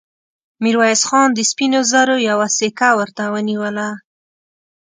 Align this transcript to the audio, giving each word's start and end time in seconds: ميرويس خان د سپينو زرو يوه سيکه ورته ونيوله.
ميرويس 0.63 1.01
خان 1.09 1.29
د 1.33 1.39
سپينو 1.49 1.79
زرو 1.91 2.15
يوه 2.29 2.47
سيکه 2.57 2.89
ورته 2.99 3.23
ونيوله. 3.33 3.89